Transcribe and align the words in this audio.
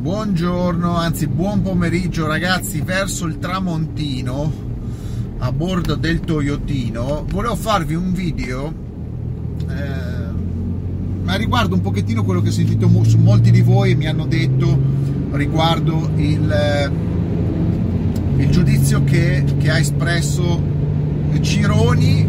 Buongiorno, 0.00 0.96
anzi 0.96 1.26
buon 1.26 1.60
pomeriggio 1.60 2.26
ragazzi, 2.26 2.80
verso 2.80 3.26
il 3.26 3.38
tramontino 3.38 4.50
a 5.40 5.52
bordo 5.52 5.94
del 5.94 6.20
Toyotino. 6.20 7.26
Volevo 7.28 7.54
farvi 7.54 7.96
un 7.96 8.10
video 8.14 8.72
eh, 9.68 10.32
ma 11.22 11.34
riguardo 11.34 11.74
un 11.74 11.82
pochettino 11.82 12.24
quello 12.24 12.40
che 12.40 12.48
ho 12.48 12.52
sentito 12.52 12.88
su 13.04 13.18
molti 13.18 13.50
di 13.50 13.60
voi 13.60 13.94
mi 13.94 14.06
hanno 14.06 14.24
detto 14.24 14.74
riguardo 15.32 16.08
il, 16.16 16.50
eh, 16.50 16.90
il 18.42 18.48
giudizio 18.48 19.04
che, 19.04 19.44
che 19.58 19.70
ha 19.70 19.78
espresso 19.78 20.62
Cironi 21.42 22.26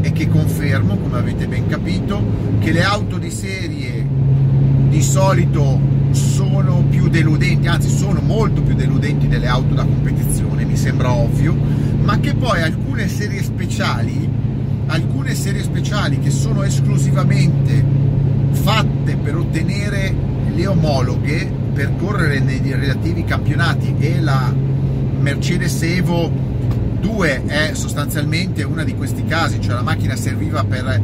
e 0.00 0.10
che 0.10 0.26
confermo, 0.30 0.96
come 0.96 1.18
avete 1.18 1.46
ben 1.48 1.66
capito, 1.66 2.22
che 2.60 2.72
le 2.72 2.82
auto 2.82 3.18
di 3.18 3.30
serie 3.30 4.06
di 4.88 5.02
solito 5.02 5.93
sono 6.54 6.84
più 6.88 7.08
deludenti, 7.08 7.66
anzi 7.66 7.88
sono 7.88 8.20
molto 8.20 8.62
più 8.62 8.76
deludenti 8.76 9.26
delle 9.26 9.48
auto 9.48 9.74
da 9.74 9.82
competizione, 9.82 10.64
mi 10.64 10.76
sembra 10.76 11.10
ovvio, 11.12 11.52
ma 11.52 12.20
che 12.20 12.34
poi 12.34 12.62
alcune 12.62 13.08
serie 13.08 13.42
speciali, 13.42 14.28
alcune 14.86 15.34
serie 15.34 15.64
speciali 15.64 16.20
che 16.20 16.30
sono 16.30 16.62
esclusivamente 16.62 17.84
fatte 18.52 19.16
per 19.16 19.36
ottenere 19.36 20.14
le 20.54 20.66
omologhe, 20.68 21.52
per 21.72 21.96
correre 21.96 22.38
nei 22.38 22.60
relativi 22.72 23.24
campionati 23.24 23.96
e 23.98 24.20
la 24.20 24.54
Mercedes 25.18 25.82
Evo 25.82 26.30
2 27.00 27.46
è 27.46 27.74
sostanzialmente 27.74 28.62
una 28.62 28.84
di 28.84 28.94
questi 28.94 29.24
casi, 29.24 29.60
cioè 29.60 29.74
la 29.74 29.82
macchina 29.82 30.14
serviva 30.14 30.62
per, 30.62 31.02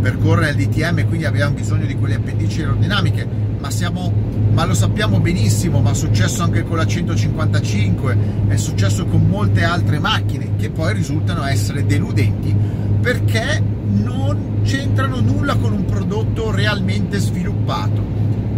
per 0.00 0.18
correre 0.18 0.54
nel 0.54 0.66
DTM, 0.66 1.06
quindi 1.06 1.24
avevamo 1.24 1.54
bisogno 1.54 1.86
di 1.86 1.94
quelle 1.94 2.16
appendici 2.16 2.62
aerodinamiche, 2.62 3.51
ma 3.62 3.70
siamo 3.70 4.12
ma 4.52 4.64
lo 4.66 4.74
sappiamo 4.74 5.20
benissimo, 5.20 5.80
ma 5.80 5.92
è 5.92 5.94
successo 5.94 6.42
anche 6.42 6.64
con 6.64 6.76
la 6.76 6.84
155, 6.84 8.18
è 8.48 8.56
successo 8.56 9.06
con 9.06 9.26
molte 9.26 9.62
altre 9.62 9.98
macchine 9.98 10.56
che 10.56 10.68
poi 10.68 10.92
risultano 10.92 11.44
essere 11.44 11.86
deludenti 11.86 12.54
perché 13.00 13.62
non 13.86 14.60
c'entrano 14.64 15.20
nulla 15.20 15.54
con 15.54 15.72
un 15.72 15.84
prodotto 15.84 16.50
realmente 16.50 17.18
sviluppato. 17.18 18.02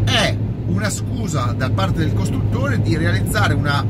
È 0.04 0.36
una 0.66 0.88
scusa 0.90 1.54
da 1.56 1.70
parte 1.70 1.98
del 1.98 2.14
costruttore 2.14 2.80
di 2.80 2.96
realizzare 2.96 3.54
una 3.54 3.86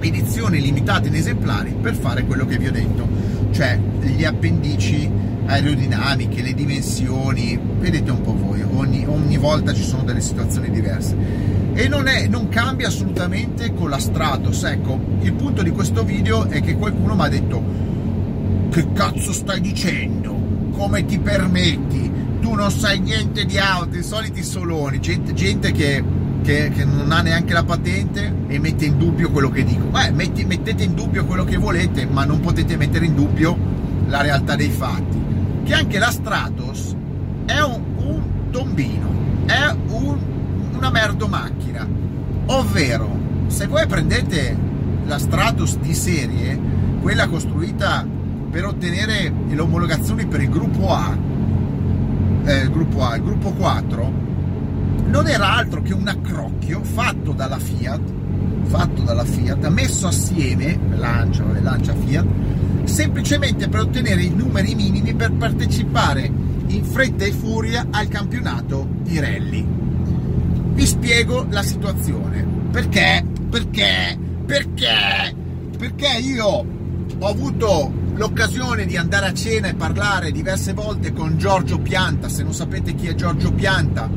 edizione 0.00 0.58
limitata 0.58 1.06
in 1.06 1.14
esemplari 1.14 1.74
per 1.80 1.94
fare 1.94 2.24
quello 2.24 2.44
che 2.44 2.58
vi 2.58 2.66
ho 2.66 2.72
detto, 2.72 3.08
cioè 3.52 3.78
gli 4.00 4.24
appendici 4.24 5.10
aerodinamiche, 5.46 6.42
le 6.42 6.54
dimensioni, 6.54 7.58
vedete 7.78 8.10
un 8.10 8.20
po' 8.20 8.34
voi, 8.36 8.62
ogni, 8.62 9.04
ogni 9.06 9.36
volta 9.36 9.72
ci 9.74 9.82
sono 9.82 10.02
delle 10.02 10.20
situazioni 10.20 10.70
diverse 10.70 11.54
e 11.74 11.88
non, 11.88 12.06
è, 12.06 12.28
non 12.28 12.48
cambia 12.48 12.86
assolutamente 12.86 13.74
con 13.74 13.90
la 13.90 13.98
Stratos, 13.98 14.62
ecco, 14.62 14.98
il 15.20 15.32
punto 15.32 15.62
di 15.62 15.70
questo 15.70 16.04
video 16.04 16.44
è 16.48 16.60
che 16.60 16.76
qualcuno 16.76 17.16
mi 17.16 17.22
ha 17.22 17.28
detto 17.28 17.62
che 18.70 18.92
cazzo 18.92 19.32
stai 19.32 19.60
dicendo? 19.60 20.32
Come 20.70 21.04
ti 21.04 21.18
permetti? 21.18 22.12
Tu 22.40 22.54
non 22.54 22.70
sai 22.70 23.00
niente 23.00 23.44
di 23.44 23.58
auto, 23.58 23.96
i 23.96 24.02
soliti 24.02 24.42
soloni, 24.42 25.00
gente, 25.00 25.32
gente 25.32 25.72
che, 25.72 26.02
che, 26.42 26.70
che, 26.72 26.84
non 26.84 27.10
ha 27.10 27.22
neanche 27.22 27.52
la 27.52 27.64
patente 27.64 28.32
e 28.46 28.58
mette 28.60 28.84
in 28.84 28.96
dubbio 28.96 29.30
quello 29.30 29.50
che 29.50 29.64
dico. 29.64 29.86
Beh, 29.86 30.10
metti, 30.10 30.44
mettete 30.44 30.84
in 30.84 30.94
dubbio 30.94 31.24
quello 31.24 31.44
che 31.44 31.56
volete, 31.56 32.06
ma 32.06 32.24
non 32.24 32.40
potete 32.40 32.76
mettere 32.76 33.06
in 33.06 33.14
dubbio 33.14 33.56
la 34.06 34.20
realtà 34.20 34.54
dei 34.54 34.70
fatti 34.70 35.23
che 35.64 35.74
anche 35.74 35.98
la 35.98 36.10
Stratos 36.10 36.94
è 37.46 37.60
un, 37.60 37.82
un 37.96 38.22
tombino, 38.50 39.08
è 39.46 39.74
un, 39.88 40.18
una 40.76 40.90
merdo 40.90 41.26
macchina, 41.26 41.86
ovvero 42.46 43.18
se 43.46 43.66
voi 43.66 43.86
prendete 43.86 44.56
la 45.06 45.18
Stratos 45.18 45.78
di 45.78 45.94
serie, 45.94 46.58
quella 47.00 47.28
costruita 47.28 48.06
per 48.50 48.66
ottenere 48.66 49.32
le 49.48 49.60
omologazioni 49.60 50.26
per 50.26 50.42
il 50.42 50.50
gruppo 50.50 50.92
A, 50.92 51.16
eh, 52.44 52.58
il 52.58 52.70
gruppo 52.70 53.02
A, 53.02 53.16
il 53.16 53.22
gruppo 53.22 53.50
4, 53.50 54.12
non 55.06 55.26
era 55.26 55.54
altro 55.54 55.82
che 55.82 55.94
un 55.94 56.06
accrocchio 56.08 56.82
fatto 56.82 57.32
dalla 57.32 57.58
Fiat, 57.58 58.00
fatto 58.64 59.02
dalla 59.02 59.24
Fiat, 59.24 59.66
messo 59.68 60.08
assieme, 60.08 60.78
lancia, 60.94 61.44
lancia 61.60 61.94
Fiat, 61.94 62.26
semplicemente 62.84 63.68
per 63.68 63.80
ottenere 63.80 64.22
i 64.22 64.34
numeri 64.34 64.74
minimi 64.74 65.14
per 65.14 65.32
partecipare 65.32 66.30
in 66.66 66.84
fretta 66.84 67.24
e 67.24 67.32
furia 67.32 67.86
al 67.90 68.08
campionato 68.08 68.86
di 69.02 69.18
rally. 69.18 69.66
Vi 70.74 70.86
spiego 70.86 71.46
la 71.50 71.62
situazione. 71.62 72.44
Perché? 72.70 73.24
Perché? 73.48 74.18
Perché? 74.44 75.34
Perché 75.78 76.18
io 76.20 76.46
ho 77.18 77.26
avuto 77.26 77.92
l'occasione 78.14 78.84
di 78.84 78.96
andare 78.96 79.26
a 79.26 79.34
cena 79.34 79.68
e 79.68 79.74
parlare 79.74 80.32
diverse 80.32 80.72
volte 80.72 81.12
con 81.12 81.38
Giorgio 81.38 81.78
Pianta. 81.78 82.28
Se 82.28 82.42
non 82.42 82.52
sapete 82.52 82.94
chi 82.94 83.06
è 83.06 83.14
Giorgio 83.14 83.52
Pianta, 83.52 84.08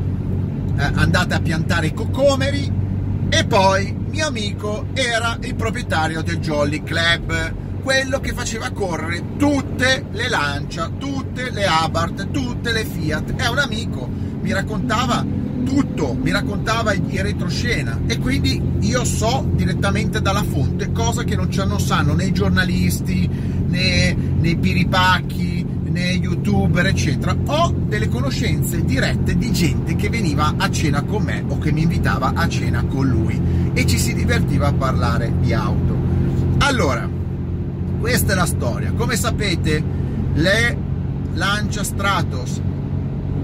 eh, 0.76 0.82
andate 0.82 1.34
a 1.34 1.40
piantare 1.40 1.88
i 1.88 1.94
cocomeri. 1.94 2.86
E 3.30 3.44
poi 3.44 3.94
mio 4.08 4.26
amico 4.26 4.86
era 4.94 5.38
il 5.42 5.54
proprietario 5.54 6.22
del 6.22 6.38
Jolly 6.38 6.82
Club 6.82 7.66
quello 7.82 8.20
che 8.20 8.32
faceva 8.32 8.70
correre 8.70 9.36
tutte 9.36 10.06
le 10.12 10.28
Lancia, 10.28 10.90
tutte 10.98 11.50
le 11.50 11.64
Abarth, 11.64 12.30
tutte 12.30 12.72
le 12.72 12.84
Fiat. 12.84 13.34
È 13.34 13.48
un 13.48 13.58
amico, 13.58 14.08
mi 14.40 14.52
raccontava 14.52 15.24
tutto, 15.64 16.16
mi 16.20 16.30
raccontava 16.30 16.92
in 16.94 17.22
retroscena 17.22 18.00
e 18.06 18.18
quindi 18.18 18.60
io 18.80 19.04
so 19.04 19.46
direttamente 19.52 20.20
dalla 20.20 20.42
fonte, 20.42 20.92
cosa 20.92 21.24
che 21.24 21.36
non, 21.36 21.48
non 21.66 21.80
sanno 21.80 22.14
né 22.14 22.24
i 22.24 22.32
giornalisti, 22.32 23.28
né, 23.28 24.14
né 24.14 24.48
i 24.48 24.56
piripacchi, 24.56 25.66
né 25.90 26.12
youtuber, 26.12 26.86
eccetera. 26.86 27.36
Ho 27.46 27.74
delle 27.86 28.08
conoscenze 28.08 28.84
dirette 28.84 29.36
di 29.36 29.52
gente 29.52 29.96
che 29.96 30.08
veniva 30.08 30.54
a 30.56 30.70
cena 30.70 31.02
con 31.02 31.22
me 31.22 31.44
o 31.46 31.58
che 31.58 31.72
mi 31.72 31.82
invitava 31.82 32.32
a 32.34 32.48
cena 32.48 32.84
con 32.84 33.06
lui 33.06 33.40
e 33.74 33.86
ci 33.86 33.98
si 33.98 34.14
divertiva 34.14 34.68
a 34.68 34.72
parlare 34.72 35.32
di 35.40 35.52
auto. 35.52 35.96
Allora, 36.58 37.08
questa 37.98 38.32
è 38.32 38.34
la 38.34 38.46
storia. 38.46 38.92
Come 38.92 39.16
sapete, 39.16 39.82
le 40.34 40.76
Lancia 41.34 41.84
Stratos, 41.84 42.60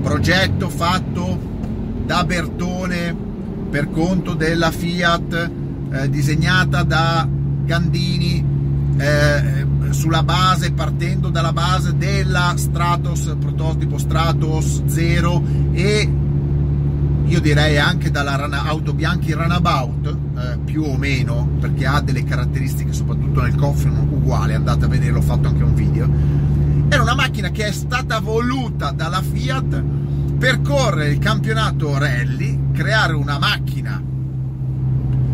progetto 0.03 0.69
fatto 0.69 1.39
da 2.05 2.25
Bertone 2.25 3.15
per 3.71 3.91
conto 3.91 4.35
della 4.35 4.71
Fiat, 4.71 5.51
eh, 5.91 6.11
disegnata 6.11 6.83
da 6.83 7.27
Gandini 7.65 8.45
eh, 8.97 9.67
sulla 9.91 10.23
base, 10.23 10.73
partendo 10.73 11.29
dalla 11.29 11.53
base 11.53 11.97
della 11.97 12.55
Stratos, 12.57 13.35
prototipo 13.39 13.99
Stratos 13.99 14.83
0 14.87 15.43
e 15.73 16.11
io 17.27 17.41
direi 17.41 17.79
anche 17.79 18.11
dalla 18.11 18.37
Rana, 18.37 18.65
auto 18.65 18.93
Bianchi 18.93 19.33
Runabout, 19.33 20.07
eh, 20.37 20.59
più 20.59 20.83
o 20.83 20.97
meno, 20.97 21.49
perché 21.59 21.87
ha 21.87 22.01
delle 22.01 22.23
caratteristiche, 22.23 22.93
soprattutto 22.93 23.41
nel 23.41 23.55
cofre, 23.55 23.89
uguali, 23.89 24.53
andate 24.53 24.85
a 24.85 24.89
vedere, 24.89 25.13
l'ho 25.13 25.23
fatto 25.23 25.49
anche 25.49 25.63
un 25.63 25.75
video. 25.75 26.09
Era 26.89 27.03
una 27.03 27.15
macchina 27.15 27.51
che 27.51 27.67
è 27.67 27.73
stata 27.73 28.21
voluta 28.21 28.91
dalla 28.91 29.23
Fiat 29.23 29.83
per 30.39 30.61
correre 30.61 31.11
il 31.11 31.19
campionato 31.19 31.97
rally, 31.97 32.73
creare 32.73 33.15
una 33.15 33.39
macchina 33.39 34.03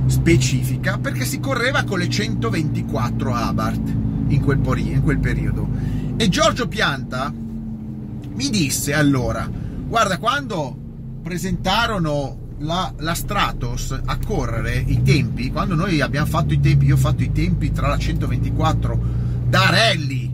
specifica, 0.06 0.98
perché 0.98 1.24
si 1.24 1.40
correva 1.40 1.82
con 1.82 1.98
le 1.98 2.08
124 2.08 3.34
Abarth 3.34 3.94
in 4.28 4.40
quel, 4.40 4.60
in 4.78 5.02
quel 5.02 5.18
periodo. 5.18 5.68
E 6.16 6.28
Giorgio 6.28 6.68
Pianta 6.68 7.32
mi 7.32 8.48
disse 8.48 8.94
allora, 8.94 9.50
guarda, 9.86 10.18
quando 10.18 10.88
presentarono 11.22 12.48
la, 12.58 12.92
la, 12.98 13.14
Stratos 13.14 13.98
a 14.04 14.18
correre 14.24 14.82
i 14.86 15.02
tempi, 15.02 15.50
quando 15.50 15.74
noi 15.74 16.00
abbiamo 16.00 16.26
fatto 16.26 16.52
i 16.52 16.60
tempi, 16.60 16.86
io 16.86 16.94
ho 16.94 16.98
fatto 16.98 17.22
i 17.22 17.32
tempi 17.32 17.72
tra 17.72 17.88
la 17.88 17.98
124 17.98 19.00
da 19.46 19.70
rally 19.70 20.29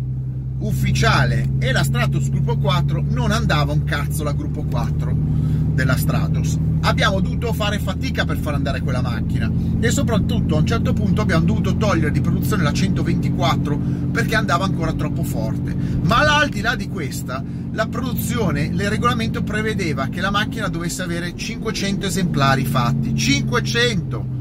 ufficiale 0.77 1.55
e 1.59 1.73
la 1.73 1.83
Stratos 1.83 2.29
gruppo 2.29 2.59
4, 2.59 3.03
non 3.09 3.31
andava 3.31 3.73
un 3.73 3.85
cazzo 3.85 4.23
la 4.23 4.33
gruppo 4.33 4.63
4 4.63 5.17
della 5.73 5.97
Stratos. 5.97 6.59
Abbiamo 6.83 7.21
dovuto 7.21 7.55
fare 7.55 7.79
fatica 7.79 8.27
per 8.27 8.37
far 8.37 8.55
andare 8.55 8.83
quella 8.83 9.01
macchina 9.01 9.51
e 9.81 9.91
soprattutto 9.91 10.55
a 10.55 10.59
un 10.59 10.67
certo 10.67 10.93
punto 10.93 11.23
abbiamo 11.23 11.47
dovuto 11.47 11.77
togliere 11.77 12.13
di 12.13 12.21
produzione 12.21 12.63
la 12.63 12.73
124 12.73 13.79
perché 14.13 14.35
andava 14.35 14.65
ancora 14.65 14.93
troppo 14.93 15.23
forte. 15.23 15.75
Ma 16.03 16.19
al 16.19 16.51
di 16.51 16.61
là 16.61 16.77
di 16.77 16.89
questa, 16.89 17.43
la 17.73 17.87
produzione, 17.87 18.65
il 18.65 18.91
regolamento 18.91 19.43
prevedeva 19.43 20.09
che 20.09 20.21
la 20.21 20.31
macchina 20.31 20.69
dovesse 20.69 21.03
avere 21.03 21.35
500 21.35 22.07
esemplari 22.07 22.67
fatti. 22.67 23.17
500! 23.17 24.35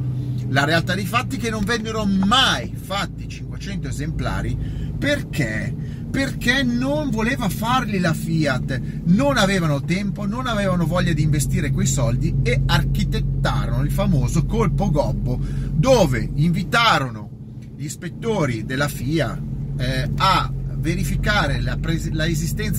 La 0.49 0.65
realtà 0.65 0.93
dei 0.93 1.05
fatti 1.05 1.37
è 1.37 1.39
che 1.39 1.49
non 1.49 1.63
vennero 1.63 2.05
mai 2.05 2.73
fatti 2.75 3.27
500 3.27 3.87
esemplari 3.87 4.85
perché 4.97 5.94
perché 6.15 6.63
non 6.63 7.09
voleva 7.09 7.49
farli 7.49 7.99
la 7.99 8.13
Fiat, 8.13 8.81
non 9.07 9.35
avevano 9.35 9.81
tempo, 9.81 10.25
non 10.25 10.47
avevano 10.47 10.85
voglia 10.85 11.11
di 11.11 11.21
investire 11.21 11.71
quei 11.71 11.87
soldi 11.87 12.37
e 12.41 12.61
architettarono 12.65 13.83
il 13.83 13.91
famoso 13.91 14.45
colpo 14.45 14.89
gobbo 14.89 15.37
dove 15.73 16.29
invitarono 16.35 17.57
gli 17.75 17.83
ispettori 17.83 18.63
della 18.63 18.87
FIA 18.87 19.37
eh, 19.77 20.09
a 20.15 20.49
verificare 20.77 21.59
la, 21.59 21.75
pres- 21.75 22.11
la 22.11 22.23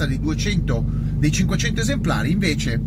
dei 0.06 0.18
200 0.18 0.84
dei 1.18 1.30
500 1.30 1.80
esemplari. 1.82 2.30
Invece 2.30 2.80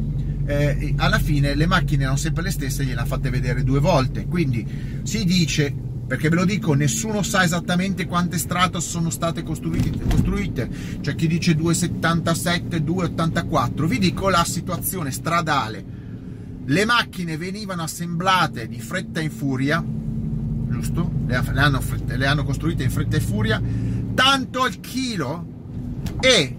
eh, 0.47 0.95
alla 0.97 1.19
fine 1.19 1.53
le 1.53 1.67
macchine 1.67 2.01
erano 2.01 2.17
sempre 2.17 2.41
le 2.41 2.49
stesse 2.49 2.83
gliele 2.83 3.01
ha 3.01 3.05
fatte 3.05 3.29
vedere 3.29 3.63
due 3.63 3.79
volte. 3.79 4.25
Quindi 4.25 4.65
si 5.03 5.25
dice 5.25 5.88
perché 6.09 6.27
ve 6.27 6.37
lo 6.37 6.43
dico, 6.43 6.73
nessuno 6.73 7.21
sa 7.21 7.43
esattamente 7.43 8.07
quante 8.07 8.39
Stratos 8.39 8.89
sono 8.89 9.11
state 9.11 9.43
costruite, 9.43 9.91
costruite. 10.09 10.67
c'è 11.01 11.13
chi 11.13 11.27
dice 11.27 11.55
2,77, 11.55 12.83
2,84, 12.83 13.85
vi 13.85 13.99
dico 13.99 14.27
la 14.29 14.43
situazione 14.43 15.11
stradale, 15.11 15.85
le 16.65 16.85
macchine 16.85 17.37
venivano 17.37 17.83
assemblate 17.83 18.67
di 18.67 18.79
fretta 18.79 19.21
in 19.21 19.29
furia, 19.29 19.85
giusto? 19.85 21.11
Le 21.27 21.35
hanno, 21.35 21.79
le 22.07 22.25
hanno 22.25 22.43
costruite 22.43 22.81
in 22.81 22.89
fretta 22.89 23.17
e 23.17 23.19
furia, 23.19 23.61
tanto 24.15 24.63
al 24.63 24.79
chilo 24.79 25.45
e, 26.21 26.55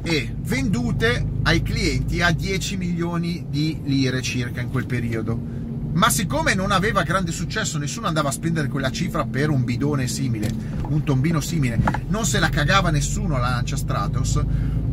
e 0.00 0.34
vendute 0.42 1.26
ai 1.42 1.60
clienti 1.62 2.22
a 2.22 2.30
10 2.30 2.76
milioni 2.76 3.46
di 3.50 3.80
lire 3.82 4.22
circa 4.22 4.60
in 4.60 4.70
quel 4.70 4.86
periodo 4.86 5.61
ma 5.92 6.08
siccome 6.08 6.54
non 6.54 6.70
aveva 6.70 7.02
grande 7.02 7.32
successo, 7.32 7.78
nessuno 7.78 8.06
andava 8.06 8.30
a 8.30 8.32
spendere 8.32 8.68
quella 8.68 8.90
cifra 8.90 9.24
per 9.24 9.50
un 9.50 9.64
bidone 9.64 10.08
simile, 10.08 10.50
un 10.88 11.02
tombino 11.02 11.40
simile, 11.40 11.80
non 12.08 12.24
se 12.24 12.38
la 12.38 12.48
cagava 12.48 12.90
nessuno 12.90 13.38
la 13.38 13.50
Lancia 13.50 13.76
Stratos, 13.76 14.42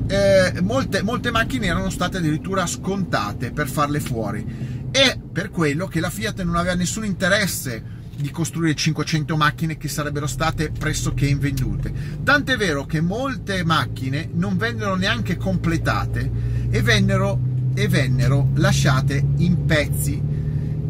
eh, 0.07 0.61
molte, 0.61 1.01
molte 1.03 1.31
macchine 1.31 1.67
erano 1.67 1.89
state 1.89 2.17
addirittura 2.17 2.65
scontate 2.65 3.51
per 3.51 3.69
farle 3.69 3.99
fuori. 3.99 4.87
E 4.91 5.19
per 5.31 5.51
quello 5.51 5.87
che 5.87 5.99
la 5.99 6.09
Fiat 6.09 6.41
non 6.41 6.55
aveva 6.55 6.73
nessun 6.73 7.05
interesse 7.05 7.97
di 8.15 8.31
costruire 8.31 8.75
500 8.75 9.37
macchine 9.37 9.77
che 9.77 9.87
sarebbero 9.87 10.27
state 10.27 10.71
pressoché 10.71 11.27
invendute. 11.27 11.93
Tant'è 12.23 12.57
vero 12.57 12.85
che 12.85 12.99
molte 12.99 13.63
macchine 13.63 14.29
non 14.33 14.57
vennero 14.57 14.95
neanche 14.95 15.37
completate 15.37 16.29
e 16.69 16.81
vennero, 16.81 17.39
e 17.73 17.87
vennero 17.87 18.49
lasciate 18.55 19.23
in 19.37 19.65
pezzi 19.65 20.38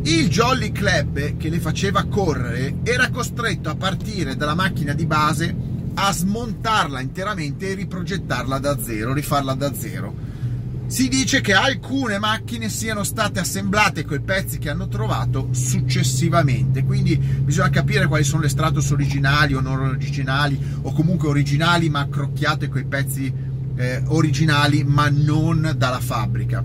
il 0.03 0.29
Jolly 0.29 0.71
Club 0.71 1.37
che 1.37 1.49
le 1.49 1.59
faceva 1.59 2.05
correre 2.05 2.77
era 2.83 3.09
costretto 3.09 3.69
a 3.69 3.75
partire 3.75 4.35
dalla 4.35 4.55
macchina 4.55 4.93
di 4.93 5.05
base 5.05 5.55
a 5.93 6.11
smontarla 6.13 7.01
interamente 7.01 7.69
e 7.69 7.73
riprogettarla 7.73 8.59
da 8.59 8.79
zero, 8.81 9.13
rifarla 9.13 9.53
da 9.53 9.73
zero. 9.73 10.27
Si 10.87 11.07
dice 11.07 11.41
che 11.41 11.53
alcune 11.53 12.17
macchine 12.17 12.69
siano 12.69 13.03
state 13.03 13.39
assemblate 13.39 14.05
con 14.05 14.17
i 14.17 14.21
pezzi 14.21 14.57
che 14.57 14.69
hanno 14.69 14.87
trovato 14.87 15.49
successivamente, 15.51 16.83
quindi 16.83 17.15
bisogna 17.17 17.69
capire 17.69 18.07
quali 18.07 18.23
sono 18.23 18.41
le 18.41 18.49
Stratos 18.49 18.89
originali 18.89 19.53
o 19.53 19.59
non 19.59 19.81
originali, 19.81 20.59
o 20.81 20.91
comunque 20.93 21.27
originali 21.27 21.89
ma 21.89 21.99
accrocchiate 21.99 22.69
con 22.69 22.81
i 22.81 22.85
pezzi 22.85 23.31
eh, 23.75 24.01
originali 24.07 24.83
ma 24.83 25.09
non 25.09 25.75
dalla 25.77 25.99
fabbrica. 25.99 26.63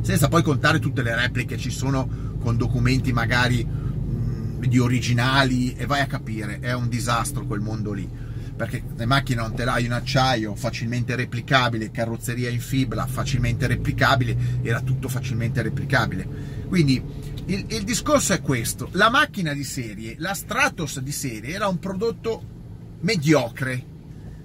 Senza 0.00 0.28
poi 0.28 0.42
contare 0.42 0.78
tutte 0.78 1.02
le 1.02 1.14
repliche 1.14 1.58
ci 1.58 1.70
sono 1.70 2.25
con 2.38 2.56
documenti 2.56 3.12
magari 3.12 3.64
mh, 3.64 4.66
di 4.66 4.78
originali 4.78 5.74
e 5.74 5.86
vai 5.86 6.00
a 6.00 6.06
capire, 6.06 6.58
è 6.60 6.72
un 6.72 6.88
disastro 6.88 7.46
quel 7.46 7.60
mondo 7.60 7.92
lì. 7.92 8.24
Perché 8.56 8.82
le 8.96 9.04
macchine 9.04 9.40
hanno 9.40 9.50
un 9.50 9.54
telaio 9.56 9.84
in 9.84 9.92
acciaio 9.92 10.54
facilmente 10.54 11.14
replicabile, 11.14 11.90
carrozzeria 11.90 12.48
in 12.48 12.60
fibra 12.60 13.06
facilmente 13.06 13.66
replicabile, 13.66 14.34
era 14.62 14.80
tutto 14.80 15.08
facilmente 15.08 15.60
replicabile. 15.60 16.26
Quindi 16.66 17.02
il, 17.46 17.66
il, 17.68 17.84
discorso 17.84 18.32
è 18.32 18.40
questo: 18.40 18.88
la 18.92 19.10
macchina 19.10 19.52
di 19.52 19.62
serie, 19.62 20.14
la 20.18 20.32
Stratos 20.32 21.00
di 21.00 21.12
serie, 21.12 21.54
era 21.54 21.68
un 21.68 21.78
prodotto 21.78 22.54
mediocre, 23.00 23.84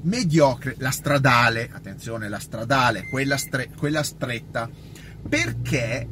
mediocre, 0.02 0.76
la 0.78 0.92
stradale, 0.92 1.70
attenzione, 1.72 2.30
la 2.30 2.40
stradale, 2.40 3.08
quella, 3.10 3.38
stre, 3.38 3.70
quella 3.78 4.04
stretta, 4.04 4.70
perché 5.28 6.08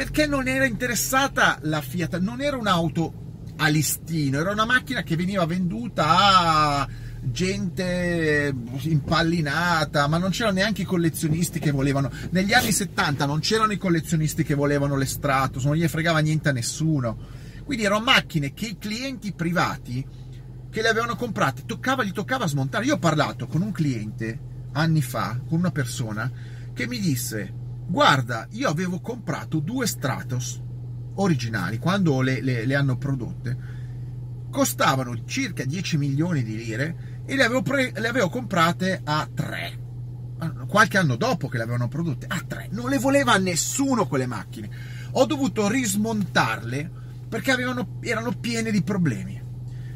perché 0.00 0.26
non 0.26 0.48
era 0.48 0.64
interessata 0.64 1.58
la 1.64 1.82
Fiat, 1.82 2.20
non 2.20 2.40
era 2.40 2.56
un'auto 2.56 3.42
a 3.56 3.68
listino, 3.68 4.38
era 4.38 4.50
una 4.50 4.64
macchina 4.64 5.02
che 5.02 5.14
veniva 5.14 5.44
venduta 5.44 6.06
a 6.06 6.88
gente 7.20 8.50
impallinata, 8.84 10.06
ma 10.06 10.16
non 10.16 10.30
c'erano 10.30 10.54
neanche 10.54 10.80
i 10.80 10.86
collezionisti 10.86 11.58
che 11.58 11.70
volevano. 11.70 12.10
Negli 12.30 12.54
anni 12.54 12.72
70 12.72 13.26
non 13.26 13.40
c'erano 13.40 13.72
i 13.72 13.76
collezionisti 13.76 14.42
che 14.42 14.54
volevano 14.54 14.96
le 14.96 15.04
Stratos, 15.04 15.66
non 15.66 15.76
gli 15.76 15.86
fregava 15.86 16.20
niente 16.20 16.48
a 16.48 16.52
nessuno. 16.52 17.18
Quindi 17.62 17.84
erano 17.84 18.02
macchine 18.02 18.54
che 18.54 18.68
i 18.68 18.78
clienti 18.78 19.34
privati 19.34 20.02
che 20.70 20.80
le 20.80 20.88
avevano 20.88 21.14
comprate 21.14 21.64
toccava, 21.66 22.04
gli 22.04 22.12
toccava 22.12 22.46
smontare. 22.46 22.86
Io 22.86 22.94
ho 22.94 22.98
parlato 22.98 23.46
con 23.46 23.60
un 23.60 23.70
cliente 23.70 24.38
anni 24.72 25.02
fa, 25.02 25.38
con 25.46 25.58
una 25.58 25.70
persona, 25.70 26.32
che 26.72 26.86
mi 26.86 26.98
disse 26.98 27.59
guarda, 27.90 28.46
io 28.52 28.68
avevo 28.68 29.00
comprato 29.00 29.58
due 29.58 29.86
Stratos 29.86 30.62
originali 31.14 31.78
quando 31.78 32.20
le, 32.20 32.40
le, 32.40 32.64
le 32.64 32.74
hanno 32.74 32.96
prodotte, 32.96 33.56
costavano 34.50 35.24
circa 35.24 35.64
10 35.64 35.98
milioni 35.98 36.42
di 36.42 36.56
lire 36.56 37.22
e 37.26 37.36
le 37.36 37.44
avevo, 37.44 37.62
pre, 37.62 37.92
le 37.94 38.08
avevo 38.08 38.28
comprate 38.28 39.00
a 39.04 39.28
3 39.32 39.88
qualche 40.66 40.96
anno 40.96 41.16
dopo 41.16 41.48
che 41.48 41.58
le 41.58 41.64
avevano 41.64 41.88
prodotte 41.88 42.24
a 42.26 42.42
3 42.46 42.68
non 42.70 42.88
le 42.88 42.98
voleva 42.98 43.36
nessuno 43.36 44.06
quelle 44.06 44.26
macchine. 44.26 44.70
Ho 45.12 45.26
dovuto 45.26 45.68
rismontarle 45.68 46.90
perché 47.28 47.50
avevano, 47.50 47.98
erano 48.00 48.32
piene 48.32 48.70
di 48.70 48.82
problemi. 48.82 49.38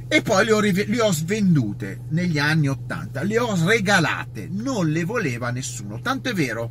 E 0.07 0.21
poi 0.21 0.45
le 0.45 0.53
ho, 0.53 0.61
le 0.61 1.01
ho 1.01 1.13
svendute 1.13 2.03
negli 2.11 2.39
anni 2.39 2.69
80 2.69 3.23
le 3.23 3.39
ho 3.39 3.57
regalate 3.65 4.49
non 4.51 4.91
le 4.91 5.05
voleva 5.05 5.51
nessuno. 5.51 6.01
Tanto 6.01 6.29
è 6.29 6.35
vero 6.35 6.71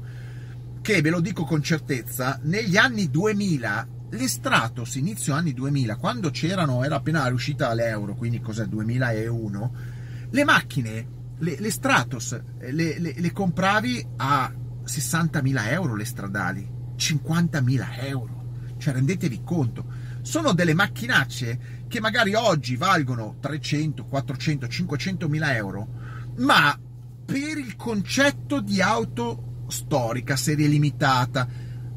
che 0.83 1.01
ve 1.01 1.09
lo 1.09 1.21
dico 1.21 1.45
con 1.45 1.63
certezza, 1.63 2.37
negli 2.43 2.75
anni 2.75 3.09
2000, 3.09 3.87
le 4.09 4.27
Stratos, 4.27 4.95
inizio 4.95 5.33
anni 5.33 5.53
2000, 5.53 5.95
quando 5.95 6.29
c'erano, 6.29 6.83
era 6.83 6.97
appena 6.97 7.25
uscita 7.31 7.73
l'euro, 7.73 8.15
quindi 8.15 8.41
cos'è, 8.41 8.65
2001, 8.65 9.73
le 10.29 10.43
macchine, 10.43 11.07
le, 11.37 11.55
le 11.57 11.71
Stratos, 11.71 12.37
le, 12.59 12.99
le, 12.99 13.13
le 13.15 13.31
compravi 13.31 14.05
a 14.17 14.53
60.000 14.85 15.71
euro 15.71 15.95
le 15.95 16.03
stradali, 16.03 16.69
50.000 16.97 18.05
euro, 18.05 18.43
cioè 18.77 18.93
rendetevi 18.93 19.41
conto, 19.41 19.85
sono 20.21 20.51
delle 20.51 20.73
macchinacce 20.73 21.85
che 21.87 22.01
magari 22.01 22.33
oggi 22.33 22.75
valgono 22.75 23.37
300, 23.39 24.03
400, 24.03 24.67
500 24.67 25.29
mila 25.29 25.55
euro, 25.55 25.87
ma 26.39 26.77
per 27.23 27.57
il 27.57 27.77
concetto 27.77 28.59
di 28.59 28.81
auto 28.81 29.51
storica, 29.73 30.35
serie 30.35 30.67
limitata, 30.67 31.47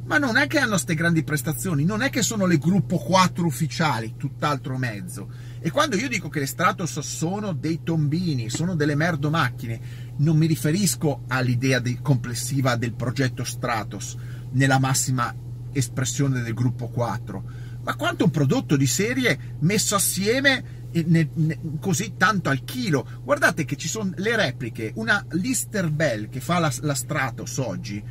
ma 0.06 0.18
non 0.18 0.36
è 0.36 0.46
che 0.46 0.58
hanno 0.58 0.70
queste 0.70 0.94
grandi 0.94 1.24
prestazioni, 1.24 1.84
non 1.84 2.00
è 2.00 2.10
che 2.10 2.22
sono 2.22 2.46
le 2.46 2.58
gruppo 2.58 2.96
4 2.96 3.44
ufficiali, 3.44 4.14
tutt'altro 4.16 4.78
mezzo. 4.78 5.28
E 5.60 5.70
quando 5.70 5.96
io 5.96 6.08
dico 6.08 6.28
che 6.28 6.38
le 6.38 6.46
Stratos 6.46 7.00
sono 7.00 7.52
dei 7.52 7.80
tombini, 7.82 8.48
sono 8.48 8.76
delle 8.76 8.94
merdo 8.94 9.30
macchine, 9.30 9.80
non 10.18 10.36
mi 10.36 10.46
riferisco 10.46 11.24
all'idea 11.26 11.80
de- 11.80 11.98
complessiva 12.00 12.76
del 12.76 12.94
progetto 12.94 13.42
Stratos 13.42 14.16
nella 14.52 14.78
massima 14.78 15.34
espressione 15.72 16.40
del 16.40 16.54
gruppo 16.54 16.86
4, 16.86 17.44
ma 17.82 17.96
quanto 17.96 18.24
un 18.24 18.30
prodotto 18.30 18.76
di 18.76 18.86
serie 18.86 19.56
messo 19.60 19.96
assieme 19.96 20.85
ne, 21.06 21.28
ne, 21.34 21.58
così 21.80 22.14
tanto 22.16 22.48
al 22.48 22.64
chilo. 22.64 23.06
Guardate 23.22 23.64
che 23.64 23.76
ci 23.76 23.88
sono 23.88 24.12
le 24.16 24.36
repliche, 24.36 24.92
una 24.96 25.24
Lister 25.30 25.90
Bell 25.90 26.28
che 26.28 26.40
fa 26.40 26.58
la, 26.58 26.72
la 26.80 26.94
Stratos 26.94 27.58
oggi, 27.58 28.02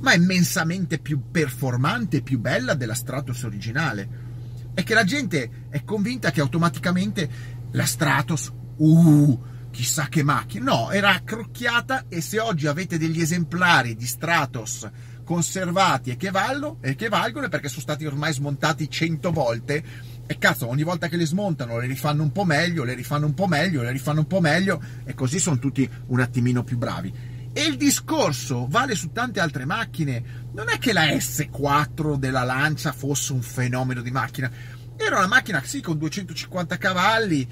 ma 0.00 0.12
è 0.12 0.16
immensamente 0.16 0.98
più 0.98 1.30
performante 1.30 2.18
e 2.18 2.22
più 2.22 2.38
bella 2.38 2.74
della 2.74 2.94
Stratos 2.94 3.42
originale. 3.42 4.26
È 4.74 4.82
che 4.82 4.94
la 4.94 5.04
gente 5.04 5.66
è 5.70 5.82
convinta 5.84 6.30
che 6.30 6.40
automaticamente 6.40 7.28
la 7.72 7.84
Stratos, 7.84 8.52
uh, 8.76 9.42
chissà 9.70 10.08
che 10.08 10.22
macchina. 10.22 10.72
No, 10.72 10.90
era 10.90 11.10
accrocchiata 11.10 12.04
e 12.08 12.20
se 12.20 12.38
oggi 12.38 12.66
avete 12.66 12.98
degli 12.98 13.20
esemplari 13.20 13.96
di 13.96 14.06
Stratos 14.06 14.88
conservati 15.28 16.08
e 16.08 16.16
che, 16.16 16.30
valgono, 16.30 16.78
e 16.80 16.94
che 16.94 17.10
valgono 17.10 17.48
perché 17.48 17.68
sono 17.68 17.82
stati 17.82 18.06
ormai 18.06 18.32
smontati 18.32 18.88
100 18.88 19.30
volte, 19.30 19.84
e 20.30 20.36
cazzo, 20.36 20.68
ogni 20.68 20.82
volta 20.82 21.08
che 21.08 21.16
le 21.16 21.24
smontano 21.24 21.78
le 21.78 21.86
rifanno 21.86 22.22
un 22.22 22.32
po' 22.32 22.44
meglio, 22.44 22.84
le 22.84 22.92
rifanno 22.92 23.24
un 23.24 23.32
po' 23.32 23.46
meglio, 23.46 23.80
le 23.80 23.90
rifanno 23.90 24.20
un 24.20 24.26
po' 24.26 24.40
meglio 24.40 24.78
e 25.06 25.14
così 25.14 25.38
sono 25.38 25.58
tutti 25.58 25.88
un 26.08 26.20
attimino 26.20 26.62
più 26.62 26.76
bravi. 26.76 27.10
E 27.50 27.62
il 27.62 27.78
discorso 27.78 28.66
vale 28.68 28.94
su 28.94 29.10
tante 29.10 29.40
altre 29.40 29.64
macchine. 29.64 30.50
Non 30.52 30.68
è 30.68 30.76
che 30.76 30.92
la 30.92 31.06
S4 31.06 32.16
della 32.16 32.42
Lancia 32.42 32.92
fosse 32.92 33.32
un 33.32 33.40
fenomeno 33.40 34.02
di 34.02 34.10
macchina. 34.10 34.50
Era 34.96 35.16
una 35.16 35.28
macchina, 35.28 35.62
sì, 35.64 35.80
con 35.80 35.96
250 35.96 36.76
cavalli, 36.76 37.48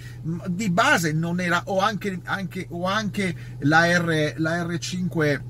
di 0.49 0.69
base 0.69 1.13
non 1.13 1.41
era, 1.41 1.63
o 1.65 1.81
anche, 1.81 2.21
anche, 2.25 2.67
o 2.69 2.85
anche 2.85 3.35
la, 3.61 3.87
R, 3.87 4.35
la 4.37 4.63
R5 4.65 5.41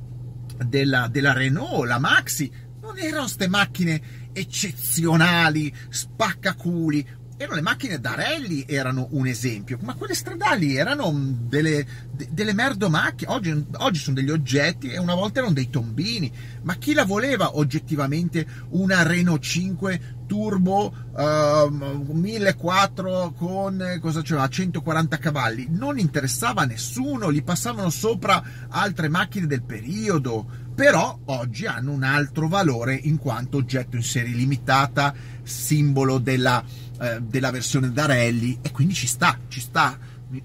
della, 0.65 1.09
della 1.11 1.33
Renault, 1.33 1.87
la 1.87 1.99
Maxi, 1.99 2.53
non 2.97 3.05
erano 3.05 3.23
queste 3.25 3.49
macchine 3.49 4.01
eccezionali, 4.33 5.73
spaccaculi, 5.89 7.07
erano 7.37 7.57
le 7.57 7.61
macchine 7.61 8.01
da 8.01 8.15
rally 8.15 8.65
erano 8.67 9.09
un 9.11 9.27
esempio, 9.27 9.79
ma 9.83 9.95
quelle 9.95 10.15
stradali 10.15 10.77
erano 10.77 11.13
delle, 11.15 11.87
de, 12.11 12.29
delle 12.31 12.55
merdo 12.55 12.89
macchine, 12.89 13.31
oggi, 13.31 13.67
oggi, 13.77 13.99
sono 13.99 14.17
degli 14.17 14.31
oggetti 14.31 14.89
e 14.89 14.99
una 14.99 15.15
volta 15.15 15.41
erano 15.41 15.55
dei 15.55 15.69
tombini, 15.69 16.33
ma 16.63 16.77
chi 16.77 16.95
la 16.95 17.05
voleva 17.05 17.59
oggettivamente? 17.59 18.47
Una 18.71 19.03
Renault 19.03 19.43
5 19.43 20.15
turbo 20.27 20.93
uh, 21.13 21.21
ehm, 21.21 22.09
1400 22.11 23.33
con 23.37 23.99
cosa 24.01 24.23
c'era? 24.23 24.49
140 24.49 25.19
cavalli? 25.19 25.67
Non 25.69 25.99
interessava 25.99 26.63
a 26.63 26.67
nessuno, 26.67 27.31
gli 27.31 27.45
passavano 27.45 27.91
sopra 27.91 28.43
altre 28.69 29.09
macchine 29.09 29.47
del 29.47 29.63
periodo, 29.63 30.65
però 30.77 31.19
oggi 31.25 31.67
hanno 31.67 31.91
un 31.91 32.05
altro 32.05 32.47
valore 32.47 32.95
in 32.95 33.19
quanto 33.19 33.57
oggetto 33.57 33.97
in 33.97 34.05
serie 34.05 34.35
limitata, 34.35 35.13
simbolo 35.43 36.19
della 36.19 36.63
eh, 36.99 37.21
della 37.21 37.51
versione 37.51 37.93
da 37.93 38.07
rally 38.07 38.59
e 38.63 38.71
quindi 38.71 38.95
ci 38.95 39.07
sta, 39.07 39.39
ci 39.49 39.61
sta. 39.61 39.99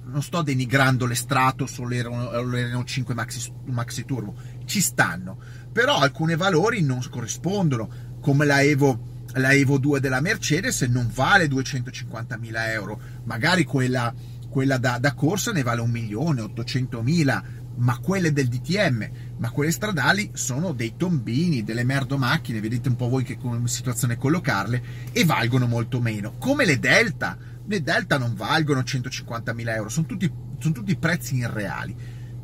Non 0.03 0.21
sto 0.21 0.41
denigrando 0.41 1.05
le 1.05 1.15
Stratos 1.15 1.77
o 1.79 1.88
le 1.88 2.03
Renault 2.03 2.88
5 2.88 3.13
Maxi, 3.13 3.51
Maxi 3.65 4.05
Turbo, 4.05 4.35
ci 4.65 4.81
stanno, 4.81 5.38
però 5.71 5.97
alcuni 5.97 6.35
valori 6.35 6.81
non 6.81 7.01
corrispondono, 7.09 7.89
come 8.19 8.45
la 8.45 8.61
Evo, 8.61 9.23
la 9.33 9.53
Evo 9.53 9.77
2 9.77 10.00
della 10.00 10.19
Mercedes 10.19 10.81
non 10.81 11.09
vale 11.11 11.47
250.000 11.47 12.69
euro, 12.69 13.00
magari 13.23 13.63
quella, 13.63 14.13
quella 14.50 14.77
da, 14.77 15.00
da 15.00 15.13
corsa 15.13 15.51
ne 15.51 15.63
vale 15.63 15.81
un 15.81 15.89
milione, 15.89 16.41
800.000, 16.41 17.43
ma 17.81 17.97
quelle 17.97 18.31
del 18.31 18.47
DTM, 18.47 19.09
ma 19.38 19.50
quelle 19.50 19.71
stradali 19.71 20.31
sono 20.33 20.71
dei 20.71 20.93
tombini, 20.97 21.63
delle 21.63 21.83
merdo 21.83 22.17
macchine, 22.17 22.59
vedete 22.59 22.89
un 22.89 22.95
po' 22.95 23.09
voi 23.09 23.23
che 23.23 23.38
situazione 23.65 24.17
collocarle, 24.17 24.83
e 25.11 25.25
valgono 25.25 25.67
molto 25.67 26.00
meno. 26.00 26.35
Come 26.38 26.65
le 26.65 26.79
Delta, 26.79 27.38
le 27.65 27.81
Delta 27.81 28.17
non 28.17 28.35
valgono 28.35 28.81
150.000 28.81 29.75
euro, 29.75 29.89
sono 29.89 30.05
tutti, 30.05 30.31
sono 30.59 30.73
tutti 30.73 30.95
prezzi 30.97 31.35
irreali. 31.35 31.95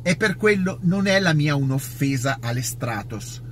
E 0.02 0.16
per 0.16 0.36
quello 0.36 0.78
non 0.82 1.06
è 1.06 1.18
la 1.20 1.34
mia 1.34 1.54
un'offesa 1.54 2.38
alle 2.40 2.62
Stratos 2.62 3.42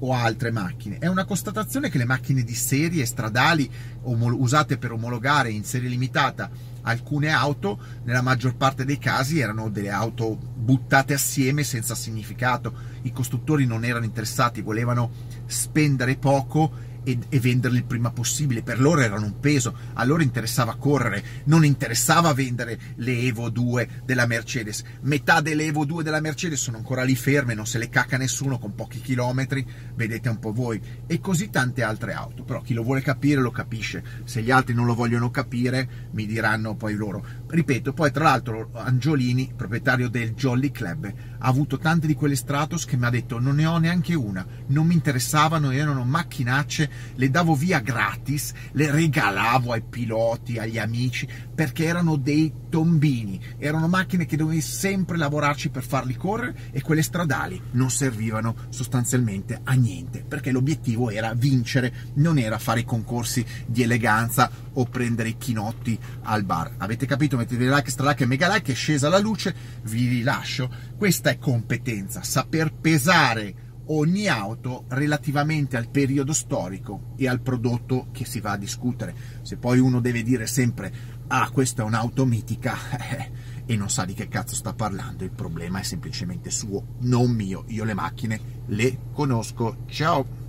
o 0.00 0.12
altre 0.12 0.50
macchine, 0.50 0.98
è 0.98 1.06
una 1.06 1.24
constatazione 1.24 1.88
che 1.88 1.98
le 1.98 2.04
macchine 2.04 2.42
di 2.42 2.54
serie 2.54 3.06
stradali 3.06 3.70
usate 4.02 4.76
per 4.76 4.92
omologare 4.92 5.50
in 5.50 5.64
serie 5.64 5.88
limitata 5.88 6.50
alcune 6.84 7.30
auto, 7.30 7.78
nella 8.04 8.22
maggior 8.22 8.56
parte 8.56 8.84
dei 8.84 8.98
casi 8.98 9.40
erano 9.40 9.68
delle 9.68 9.90
auto 9.90 10.36
buttate 10.36 11.14
assieme 11.14 11.62
senza 11.62 11.94
significato. 11.94 12.72
I 13.02 13.12
costruttori 13.12 13.66
non 13.66 13.84
erano 13.84 14.04
interessati, 14.04 14.62
volevano 14.62 15.10
spendere 15.46 16.16
poco 16.16 16.92
e, 17.04 17.18
e, 17.28 17.40
venderli 17.40 17.78
il 17.78 17.84
prima 17.84 18.10
possibile. 18.10 18.62
Per 18.62 18.80
loro 18.80 19.00
erano 19.00 19.26
un 19.26 19.38
peso, 19.38 19.76
a 19.92 20.04
loro 20.04 20.22
interessava 20.22 20.76
correre, 20.76 21.22
non 21.44 21.64
interessava 21.64 22.32
vendere 22.32 22.78
le 22.96 23.20
Evo 23.20 23.50
2 23.50 24.02
della 24.04 24.26
Mercedes. 24.26 24.82
Metà 25.02 25.40
delle 25.40 25.64
Evo 25.64 25.84
2 25.84 26.02
della 26.02 26.20
Mercedes 26.20 26.60
sono 26.60 26.78
ancora 26.78 27.04
lì 27.04 27.14
ferme, 27.14 27.54
non 27.54 27.66
se 27.66 27.78
le 27.78 27.88
cacca 27.88 28.16
nessuno 28.16 28.58
con 28.58 28.74
pochi 28.74 29.00
chilometri, 29.00 29.64
vedete 29.94 30.28
un 30.28 30.38
po' 30.38 30.52
voi. 30.52 30.80
E 31.06 31.20
così 31.20 31.50
tante 31.50 31.82
altre 31.82 32.12
auto. 32.12 32.42
Però 32.44 32.60
chi 32.60 32.74
lo 32.74 32.82
vuole 32.82 33.02
capire 33.02 33.40
lo 33.40 33.50
capisce, 33.50 34.02
se 34.24 34.42
gli 34.42 34.50
altri 34.50 34.74
non 34.74 34.86
lo 34.86 34.94
vogliono 34.94 35.30
capire 35.30 36.08
mi 36.12 36.26
diranno 36.26 36.74
poi 36.74 36.94
loro. 36.94 37.24
Ripeto, 37.54 37.92
poi 37.92 38.10
tra 38.10 38.24
l'altro 38.24 38.70
Angiolini, 38.72 39.52
proprietario 39.54 40.08
del 40.08 40.34
Jolly 40.34 40.72
Club, 40.72 41.06
ha 41.38 41.46
avuto 41.46 41.78
tante 41.78 42.08
di 42.08 42.14
quelle 42.14 42.34
Stratos 42.34 42.84
che 42.84 42.96
mi 42.96 43.04
ha 43.04 43.10
detto 43.10 43.38
non 43.38 43.54
ne 43.54 43.64
ho 43.64 43.78
neanche 43.78 44.12
una, 44.14 44.44
non 44.66 44.88
mi 44.88 44.94
interessavano, 44.94 45.70
erano 45.70 46.02
macchinacce 46.02 46.90
le 47.14 47.30
davo 47.30 47.54
via 47.54 47.78
gratis, 47.78 48.52
le 48.72 48.90
regalavo 48.90 49.70
ai 49.70 49.82
piloti, 49.82 50.58
agli 50.58 50.78
amici, 50.78 51.28
perché 51.54 51.84
erano 51.84 52.16
dei 52.16 52.52
tombini, 52.68 53.40
erano 53.58 53.86
macchine 53.86 54.26
che 54.26 54.36
dovevi 54.36 54.60
sempre 54.60 55.16
lavorarci 55.16 55.68
per 55.68 55.84
farli 55.84 56.16
correre 56.16 56.70
e 56.72 56.82
quelle 56.82 57.02
stradali 57.02 57.60
non 57.72 57.88
servivano 57.88 58.56
sostanzialmente 58.70 59.60
a 59.62 59.74
niente, 59.74 60.24
perché 60.26 60.50
l'obiettivo 60.50 61.08
era 61.08 61.32
vincere, 61.34 61.94
non 62.14 62.36
era 62.36 62.58
fare 62.58 62.80
i 62.80 62.84
concorsi 62.84 63.46
di 63.64 63.82
eleganza 63.82 64.50
o 64.72 64.86
prendere 64.86 65.28
i 65.28 65.38
chinotti 65.38 65.96
al 66.22 66.42
bar. 66.42 66.72
Avete 66.78 67.06
capito? 67.06 67.42
Like, 67.48 67.90
stra 67.90 68.08
like 68.08 68.24
e 68.24 68.26
mega 68.26 68.52
like, 68.52 68.72
è 68.72 68.74
scesa 68.74 69.08
la 69.08 69.18
luce, 69.18 69.54
vi 69.84 70.08
rilascio. 70.08 70.70
Questa 70.96 71.30
è 71.30 71.38
competenza, 71.38 72.22
saper 72.22 72.72
pesare 72.72 73.62
ogni 73.86 74.28
auto 74.28 74.84
relativamente 74.88 75.76
al 75.76 75.88
periodo 75.88 76.32
storico 76.32 77.12
e 77.16 77.28
al 77.28 77.40
prodotto 77.40 78.08
che 78.12 78.24
si 78.24 78.40
va 78.40 78.52
a 78.52 78.56
discutere. 78.56 79.14
Se 79.42 79.56
poi 79.56 79.78
uno 79.78 80.00
deve 80.00 80.22
dire 80.22 80.46
sempre 80.46 80.92
ah 81.26 81.50
questa 81.50 81.82
è 81.82 81.86
un'auto 81.86 82.24
mitica 82.26 82.76
e 83.66 83.76
non 83.76 83.90
sa 83.90 84.04
di 84.04 84.14
che 84.14 84.28
cazzo 84.28 84.54
sta 84.54 84.74
parlando, 84.74 85.24
il 85.24 85.30
problema 85.30 85.80
è 85.80 85.82
semplicemente 85.82 86.50
suo, 86.50 86.96
non 87.00 87.30
mio. 87.30 87.64
Io 87.68 87.84
le 87.84 87.94
macchine 87.94 88.40
le 88.66 88.98
conosco. 89.12 89.84
Ciao! 89.86 90.43